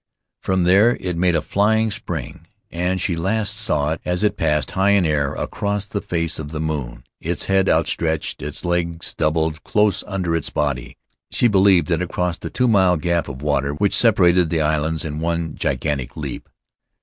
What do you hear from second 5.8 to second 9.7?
the face of the moon, its head outstretched, its legs doubled